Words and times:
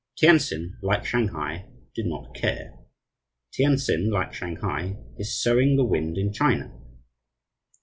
Tientsin, 0.19 0.77
like 0.81 1.05
Shanghai, 1.05 1.69
did 1.93 2.07
not 2.07 2.33
care. 2.33 2.73
Tientsin, 3.51 4.09
like 4.09 4.33
Shanghai, 4.33 4.97
is 5.19 5.39
sowing 5.39 5.75
the 5.77 5.85
wind 5.85 6.17
in 6.17 6.33
China. 6.33 6.75